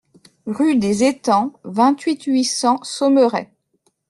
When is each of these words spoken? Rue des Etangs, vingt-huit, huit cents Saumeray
Rue 0.47 0.77
des 0.77 1.03
Etangs, 1.03 1.53
vingt-huit, 1.63 2.23
huit 2.23 2.43
cents 2.45 2.79
Saumeray 2.81 3.49